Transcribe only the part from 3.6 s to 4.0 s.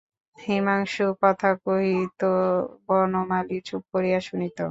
চুপ